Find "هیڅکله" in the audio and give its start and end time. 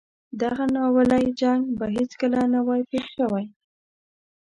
1.95-2.41